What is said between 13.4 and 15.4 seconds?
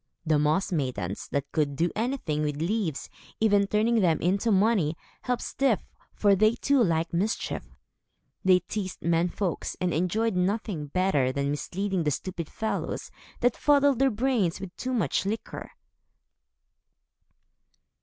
that fuddled their brains with too much